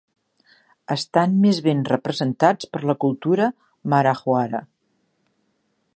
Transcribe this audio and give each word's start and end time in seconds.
Estan 0.95 1.35
més 1.43 1.59
ben 1.67 1.83
representats 1.91 2.71
per 2.77 2.81
la 2.93 2.97
cultura 3.05 3.51
marajoara. 3.95 4.67